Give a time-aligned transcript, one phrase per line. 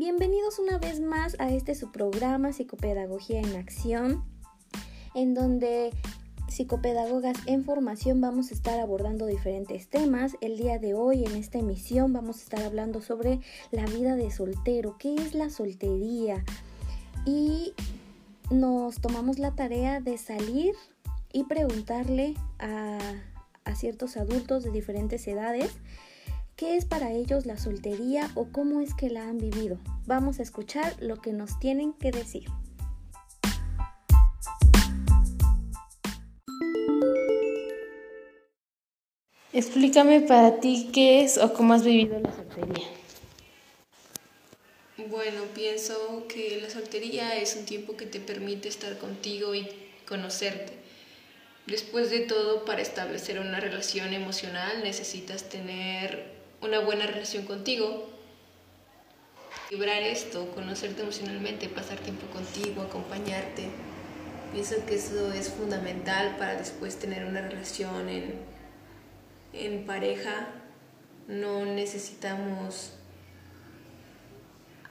[0.00, 4.24] Bienvenidos una vez más a este su programa Psicopedagogía en Acción,
[5.14, 5.90] en donde
[6.48, 10.38] psicopedagogas en formación vamos a estar abordando diferentes temas.
[10.40, 13.40] El día de hoy en esta emisión vamos a estar hablando sobre
[13.72, 16.46] la vida de soltero, qué es la soltería.
[17.26, 17.74] Y
[18.50, 20.72] nos tomamos la tarea de salir
[21.30, 22.98] y preguntarle a,
[23.66, 25.72] a ciertos adultos de diferentes edades
[26.60, 29.78] qué es para ellos la soltería o cómo es que la han vivido.
[30.04, 32.50] Vamos a escuchar lo que nos tienen que decir.
[39.54, 42.88] Explícame para ti qué es o cómo has vivido la soltería.
[45.08, 49.66] Bueno, pienso que la soltería es un tiempo que te permite estar contigo y
[50.06, 50.74] conocerte.
[51.66, 58.08] Después de todo, para establecer una relación emocional necesitas tener una buena relación contigo,
[59.70, 63.68] vibrar esto, conocerte emocionalmente, pasar tiempo contigo, acompañarte.
[64.52, 68.50] Pienso que eso es fundamental para después tener una relación en
[69.52, 70.48] en pareja
[71.26, 72.92] no necesitamos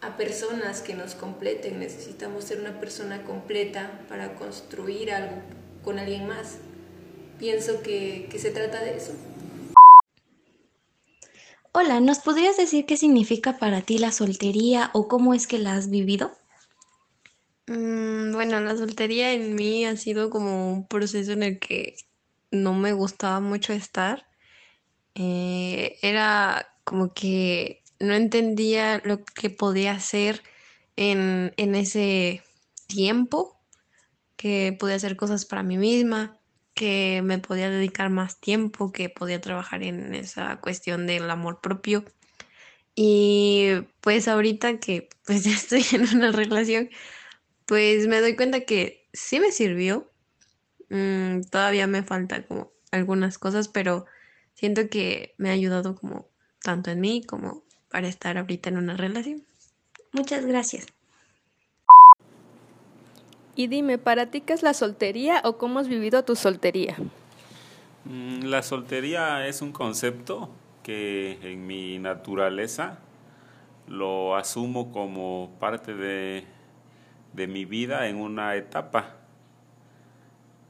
[0.00, 5.36] a personas que nos completen, necesitamos ser una persona completa para construir algo
[5.82, 6.58] con alguien más.
[7.38, 9.12] Pienso que, se trata de eso.
[11.78, 15.74] Hola, ¿nos podrías decir qué significa para ti la soltería o cómo es que la
[15.74, 16.32] has vivido?
[17.66, 21.96] Mm, bueno, la soltería en mí ha sido como un proceso en el que
[22.50, 24.26] no me gustaba mucho estar
[25.14, 30.42] eh, era como que no entendía lo que podía hacer
[30.96, 32.42] en, en ese
[32.86, 33.60] tiempo,
[34.38, 36.38] que podía hacer cosas para mí misma,
[36.76, 42.04] que me podía dedicar más tiempo, que podía trabajar en esa cuestión del amor propio.
[42.94, 43.70] Y
[44.02, 46.90] pues ahorita que pues ya estoy en una relación,
[47.64, 50.12] pues me doy cuenta que sí me sirvió.
[50.90, 54.04] Mm, todavía me falta como algunas cosas, pero
[54.54, 56.28] siento que me ha ayudado como
[56.62, 59.46] tanto en mí como para estar ahorita en una relación.
[60.12, 60.95] Muchas gracias.
[63.58, 66.94] Y dime, ¿para ti qué es la soltería o cómo has vivido tu soltería?
[68.04, 70.50] Mm, la soltería es un concepto
[70.82, 72.98] que en mi naturaleza
[73.88, 76.44] lo asumo como parte de,
[77.32, 79.16] de mi vida en una etapa,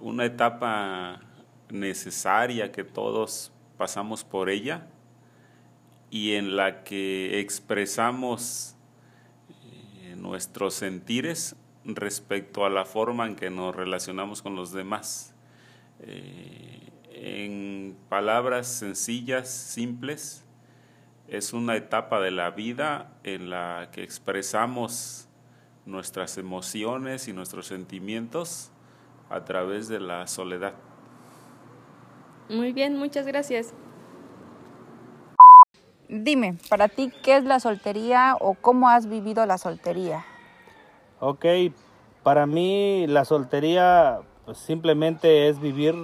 [0.00, 1.20] una etapa
[1.70, 4.88] necesaria que todos pasamos por ella
[6.10, 8.74] y en la que expresamos
[10.02, 11.54] eh, nuestros sentires
[11.84, 15.34] respecto a la forma en que nos relacionamos con los demás.
[16.00, 20.44] Eh, en palabras sencillas, simples,
[21.28, 25.28] es una etapa de la vida en la que expresamos
[25.86, 28.70] nuestras emociones y nuestros sentimientos
[29.30, 30.74] a través de la soledad.
[32.48, 33.72] Muy bien, muchas gracias.
[36.08, 40.26] Dime, para ti, ¿qué es la soltería o cómo has vivido la soltería?
[41.24, 41.46] Ok,
[42.24, 45.94] para mí la soltería pues, simplemente es vivir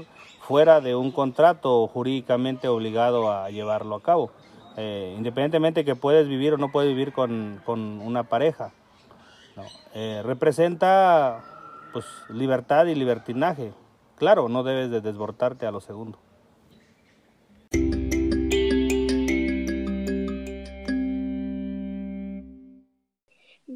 [0.43, 4.31] fuera de un contrato jurídicamente obligado a llevarlo a cabo.
[4.77, 8.71] Eh, independientemente que puedes vivir o no puedes vivir con, una pareja.
[9.93, 11.43] Eh, representa
[11.93, 13.73] pues libertad y libertinaje.
[14.19, 16.21] Claro, no debes de desbordarte a lo segundo.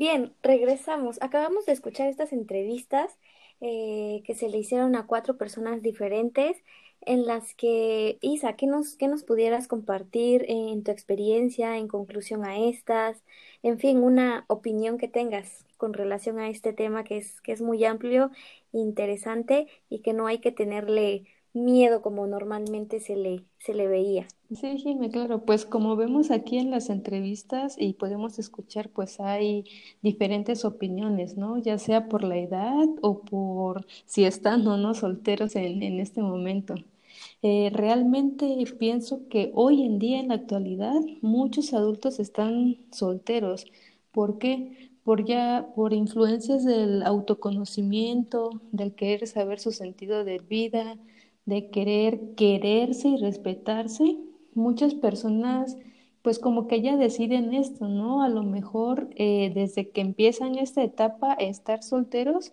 [0.02, 1.18] Bien, regresamos.
[1.22, 3.16] Acabamos de escuchar estas entrevistas
[3.60, 6.56] eh, que se le hicieron a cuatro personas diferentes
[7.02, 12.44] en las que, Isa, ¿qué nos, qué nos pudieras compartir en tu experiencia en conclusión
[12.44, 13.22] a estas?
[13.62, 17.62] En fin, una opinión que tengas con relación a este tema que es, que es
[17.62, 18.32] muy amplio,
[18.72, 24.26] interesante y que no hay que tenerle miedo como normalmente se le, se le veía.
[24.54, 29.64] Sí, Jimmy, claro, pues como vemos aquí en las entrevistas y podemos escuchar, pues hay
[30.02, 31.56] diferentes opiniones, ¿no?
[31.58, 36.20] Ya sea por la edad o por si están o no solteros en, en este
[36.20, 36.74] momento.
[37.42, 38.46] Eh, realmente
[38.78, 43.66] pienso que hoy en día, en la actualidad, muchos adultos están solteros.
[44.12, 44.90] ¿Por qué?
[45.04, 50.98] Por ya, por influencias del autoconocimiento, del querer saber su sentido de vida,
[51.46, 54.18] de querer quererse y respetarse,
[54.54, 55.76] muchas personas
[56.22, 58.22] pues como que ya deciden esto, ¿no?
[58.22, 62.50] A lo mejor eh, desde que empiezan esta etapa estar solteros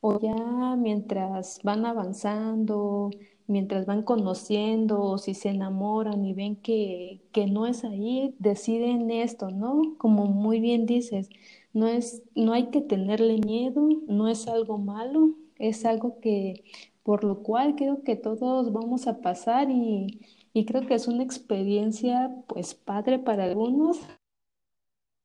[0.00, 3.10] o ya mientras van avanzando
[3.46, 9.10] mientras van conociendo o si se enamoran y ven que, que no es ahí, deciden
[9.10, 9.82] esto, ¿no?
[9.98, 11.28] Como muy bien dices,
[11.72, 16.64] no es, no hay que tenerle miedo, no es algo malo, es algo que,
[17.02, 20.20] por lo cual creo que todos vamos a pasar y,
[20.52, 24.00] y creo que es una experiencia pues padre para algunos,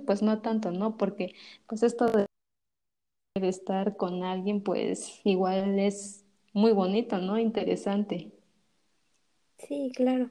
[0.06, 0.98] pues no tanto, ¿no?
[0.98, 1.36] Porque
[1.68, 2.26] pues esto de
[3.42, 7.40] estar con alguien pues igual es muy bonito, ¿no?
[7.40, 8.32] Interesante.
[9.58, 10.30] Sí, claro.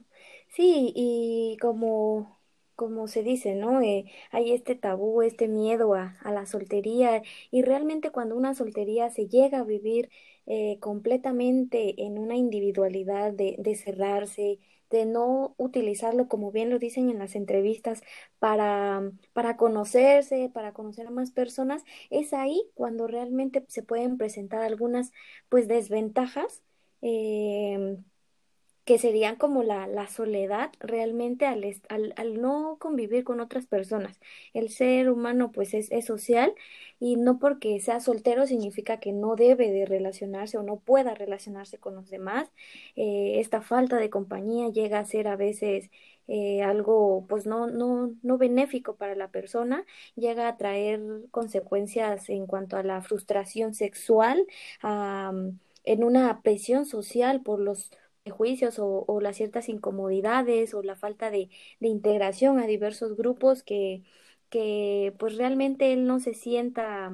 [0.49, 2.39] Sí, y como,
[2.75, 3.81] como se dice, ¿no?
[3.81, 7.21] Eh, hay este tabú, este miedo a, a la soltería
[7.51, 10.09] y realmente cuando una soltería se llega a vivir
[10.47, 14.59] eh, completamente en una individualidad de, de cerrarse,
[14.89, 18.01] de no utilizarlo, como bien lo dicen en las entrevistas,
[18.39, 24.61] para, para conocerse, para conocer a más personas, es ahí cuando realmente se pueden presentar
[24.61, 25.11] algunas
[25.49, 26.63] pues desventajas.
[27.01, 27.97] Eh,
[28.87, 34.17] que serían como la, la soledad realmente al, al, al, no convivir con otras personas.
[34.53, 36.53] El ser humano pues es, es, social
[36.97, 41.77] y no porque sea soltero significa que no debe de relacionarse o no pueda relacionarse
[41.77, 42.49] con los demás.
[42.95, 45.91] Eh, esta falta de compañía llega a ser a veces
[46.29, 49.85] eh, algo pues no, no, no benéfico para la persona,
[50.15, 51.01] llega a traer
[51.31, 54.45] consecuencias en cuanto a la frustración sexual,
[55.83, 57.91] en una presión social por los
[58.31, 64.03] juicios o, las ciertas incomodidades o la falta de, de, integración a diversos grupos que,
[64.49, 67.11] que pues realmente él no se sienta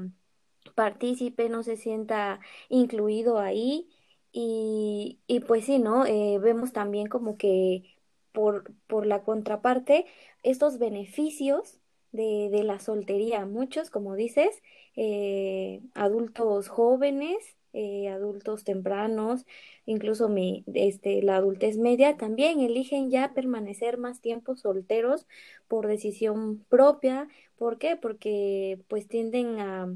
[0.76, 2.40] partícipe, no se sienta
[2.70, 3.90] incluido ahí
[4.32, 6.06] y, y pues sí, ¿no?
[6.06, 7.96] Eh, vemos también como que
[8.32, 10.06] por, por la contraparte
[10.44, 11.80] estos beneficios
[12.12, 14.62] de, de la soltería, muchos, como dices,
[14.96, 19.46] eh, adultos jóvenes, eh, adultos tempranos,
[19.86, 25.28] incluso mi, este, la adultez media, también eligen ya permanecer más tiempo solteros
[25.68, 27.28] por decisión propia.
[27.58, 27.96] ¿Por qué?
[27.96, 29.94] Porque pues tienden a,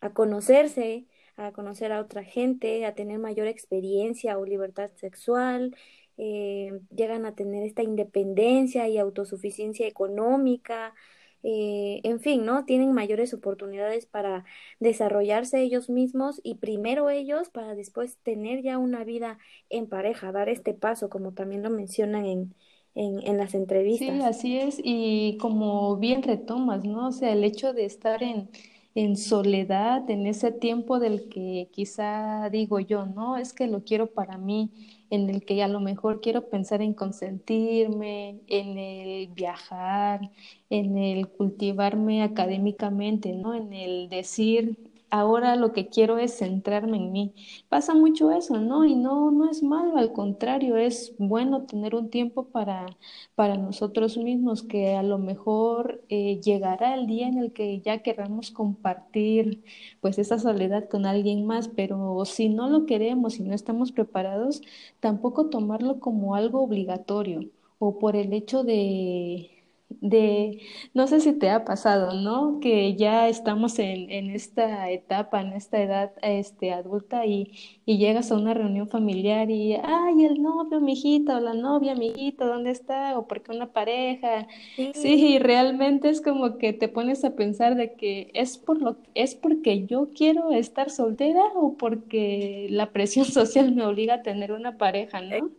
[0.00, 1.06] a conocerse,
[1.36, 5.74] a conocer a otra gente, a tener mayor experiencia o libertad sexual,
[6.22, 10.94] eh, llegan a tener esta independencia y autosuficiencia económica,
[11.42, 12.64] eh, en fin, ¿no?
[12.64, 14.44] Tienen mayores oportunidades para
[14.80, 19.38] desarrollarse ellos mismos y primero ellos para después tener ya una vida
[19.68, 22.54] en pareja, dar este paso, como también lo mencionan en,
[22.94, 23.98] en, en las entrevistas.
[23.98, 27.08] Sí, así es, y como bien retomas, ¿no?
[27.08, 28.48] O sea, el hecho de estar en,
[28.94, 34.12] en soledad, en ese tiempo del que quizá digo yo, no, es que lo quiero
[34.12, 34.70] para mí
[35.10, 40.30] en el que a lo mejor quiero pensar en consentirme, en el viajar,
[40.70, 43.54] en el cultivarme académicamente, ¿no?
[43.54, 47.34] En el decir, ahora lo que quiero es centrarme en mí.
[47.68, 48.84] Pasa mucho eso, ¿no?
[48.84, 52.86] Y no, no es malo, al contrario, es bueno tener un tiempo para,
[53.34, 58.02] para nosotros mismos, que a lo mejor eh, llegará el día en el que ya
[58.02, 59.64] queramos compartir
[60.00, 64.62] pues esa soledad con alguien más, pero si no lo queremos, si no estamos preparados,
[65.00, 69.50] tampoco tomarlo como algo obligatorio o por el hecho de
[69.90, 70.62] de,
[70.94, 72.60] no sé si te ha pasado, ¿no?
[72.60, 77.52] Que ya estamos en, en esta etapa, en esta edad este, adulta y,
[77.84, 81.94] y llegas a una reunión familiar y, ay, el novio, mi hijita, o la novia,
[81.94, 83.18] mi hijito, ¿dónde está?
[83.18, 84.46] O porque una pareja.
[84.76, 84.92] Sí.
[84.94, 89.34] sí, realmente es como que te pones a pensar de que es por lo, es
[89.34, 94.78] porque yo quiero estar soltera o porque la presión social me obliga a tener una
[94.78, 95.50] pareja, ¿no?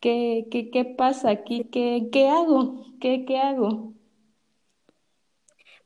[0.00, 1.64] ¿Qué, qué, qué pasa aquí?
[1.70, 2.82] ¿Qué, qué hago?
[3.00, 3.92] ¿Qué, ¿Qué hago?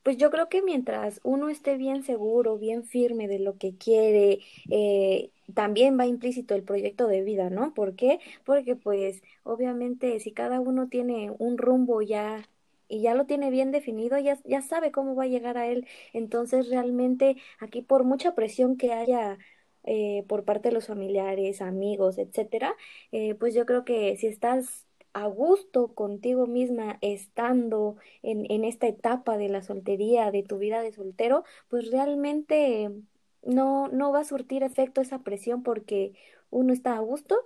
[0.02, 4.40] Pues yo creo que mientras uno esté bien seguro, bien firme de lo que quiere,
[4.71, 7.75] eh, también va implícito el proyecto de vida, ¿no?
[7.75, 8.21] ¿Por qué?
[8.45, 12.49] Porque pues obviamente si cada uno tiene un rumbo ya
[12.88, 15.87] y ya lo tiene bien definido, ya, ya sabe cómo va a llegar a él.
[16.12, 19.38] Entonces realmente aquí por mucha presión que haya
[19.85, 22.75] eh, por parte de los familiares, amigos, etcétera,
[23.13, 28.87] eh, pues yo creo que si estás a gusto contigo misma estando en, en esta
[28.87, 32.91] etapa de la soltería, de tu vida de soltero, pues realmente
[33.43, 36.13] no, no va a surtir efecto esa presión porque
[36.51, 37.37] uno está a gusto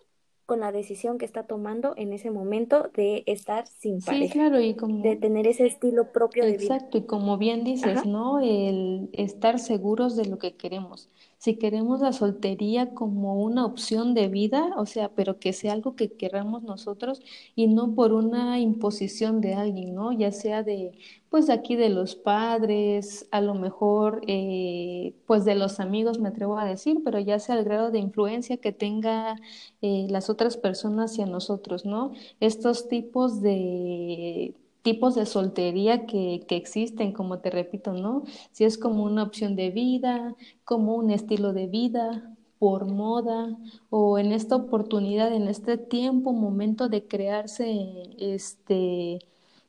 [0.47, 4.27] con la decisión que está tomando en ese momento de estar sin pareja.
[4.27, 5.03] Sí, claro, y como...
[5.03, 7.05] De tener ese estilo propio Exacto, de vida.
[7.05, 8.05] y como bien dices, Ajá.
[8.05, 8.41] ¿no?
[8.41, 11.11] El estar seguros de lo que queremos.
[11.39, 15.95] si queremos la soltería como una opción de vida, o sea, pero que sea algo
[15.97, 17.21] que queramos nosotros
[17.55, 20.13] y no por una imposición de alguien, ¿no?
[20.13, 20.93] Ya sea de,
[21.35, 26.29] pues de aquí de los padres, a lo mejor, eh, pues de los amigos, me
[26.29, 29.35] atrevo a decir, pero ya sea el grado de influencia que tenga
[29.83, 32.13] eh, las otras personas hacia nosotros, ¿no?
[32.39, 38.23] Estos tipos de tipos de soltería que, que, existen, como te repito, ¿no?
[38.53, 43.59] Si es como una opción de vida, como un estilo de vida, por moda,
[43.91, 49.19] o en esta oportunidad, en este tiempo, momento de crearse, este,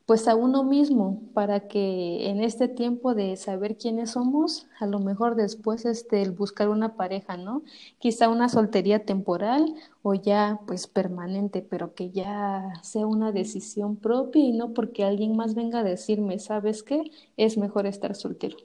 [0.06, 5.00] pues a uno mismo para que en este tiempo de saber quiénes somos, a lo
[5.00, 7.62] mejor después este el buscar una pareja, ¿no?
[7.98, 14.42] Quizá una soltería temporal o ya pues permanente, pero que ya sea una decisión propia
[14.44, 17.02] y no porque alguien más venga a decirme, ¿sabes qué?
[17.36, 18.56] Es mejor estar soltero.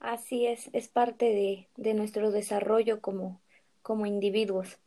[0.00, 3.40] Así es, es parte de, de nuestro desarrollo como,
[3.82, 4.78] como individuos.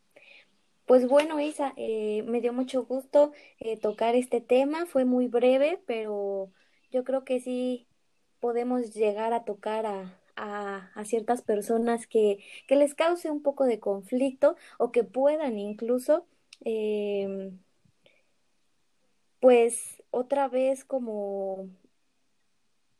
[0.85, 4.85] Pues bueno, Isa, eh, me dio mucho gusto eh, tocar este tema.
[4.85, 6.51] Fue muy breve, pero
[6.91, 7.87] yo creo que sí
[8.39, 13.79] podemos llegar a tocar a, a, ciertas personas que, que, les cause un poco de
[13.79, 16.27] conflicto o que puedan incluso,
[16.65, 17.51] eh,
[19.39, 21.69] pues otra vez como,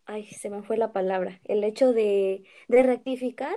[0.05, 3.55] ay, se me fue la palabra, el hecho de, de rectificar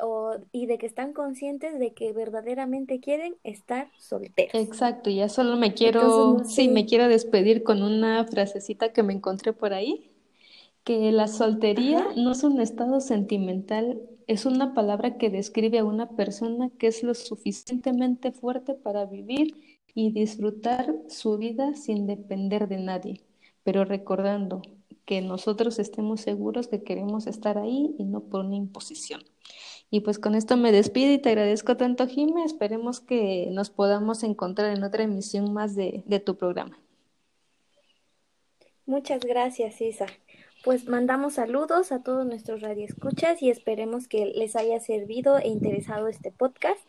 [0.00, 4.54] o, y de que están conscientes de que verdaderamente quieren estar solteros.
[4.54, 9.52] Exacto, ya solo me quiero, sí, me quiero despedir con una frasecita que me encontré
[9.52, 10.10] por ahí,
[10.84, 16.10] que la soltería no es un estado sentimental, es una palabra que describe a una
[16.10, 19.56] persona que es lo suficientemente fuerte para vivir
[19.94, 23.20] y disfrutar su vida sin depender de nadie,
[23.62, 24.62] pero recordando
[25.04, 29.22] que nosotros estemos seguros que queremos estar ahí y no por una imposición.
[29.94, 32.42] Y pues con esto me despido y te agradezco tanto, Jimé.
[32.42, 36.76] Esperemos que nos podamos encontrar en otra emisión más de, de tu programa.
[38.86, 40.06] Muchas gracias, Isa.
[40.64, 46.08] Pues mandamos saludos a todos nuestros radioescuchas y esperemos que les haya servido e interesado
[46.08, 46.80] este podcast.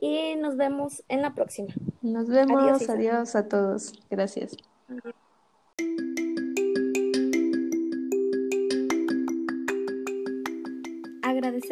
[0.00, 1.74] Y nos vemos en la próxima.
[2.00, 2.62] Nos vemos.
[2.62, 3.92] Adiós, adiós a todos.
[4.08, 4.56] Gracias.
[4.88, 5.25] Adiós.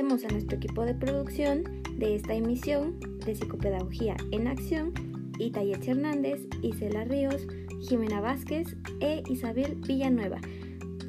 [0.04, 1.64] A nuestro equipo de producción
[1.96, 4.92] de esta emisión de Psicopedagogía en Acción,
[5.38, 7.46] Itayet Hernández, Isela Ríos,
[7.80, 10.42] Jimena Vázquez e Isabel Villanueva.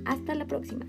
[0.05, 0.85] Hasta la próxima.